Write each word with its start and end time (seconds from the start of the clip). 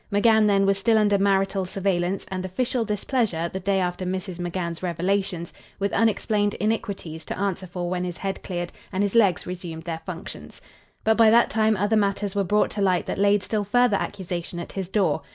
McGann 0.11 0.47
then 0.47 0.65
was 0.65 0.79
still 0.79 0.97
under 0.97 1.19
marital 1.19 1.63
surveillance 1.63 2.25
and 2.29 2.43
official 2.43 2.83
displeasure 2.83 3.47
the 3.49 3.59
day 3.59 3.79
after 3.79 4.03
Mrs. 4.03 4.39
McGann's 4.39 4.81
revelations, 4.81 5.53
with 5.77 5.93
unexplained 5.93 6.55
iniquities 6.55 7.23
to 7.25 7.37
answer 7.37 7.67
for 7.67 7.87
when 7.87 8.03
his 8.03 8.17
head 8.17 8.41
cleared 8.41 8.71
and 8.91 9.03
his 9.03 9.13
legs 9.13 9.45
resumed 9.45 9.83
their 9.83 9.99
functions. 10.03 10.59
But 11.03 11.17
by 11.17 11.29
that 11.29 11.51
time 11.51 11.77
other 11.77 11.97
matters 11.97 12.33
were 12.33 12.43
brought 12.43 12.71
to 12.71 12.81
light 12.81 13.05
that 13.05 13.19
laid 13.19 13.43
still 13.43 13.63
further 13.63 13.97
accusation 13.97 14.57
at 14.59 14.71
his 14.71 14.89
door. 14.89 15.21